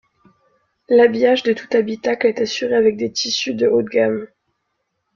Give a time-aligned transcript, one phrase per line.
[0.89, 4.25] L'habillage de tout l'habitacle est assuré avec des tissus de haut de gamme.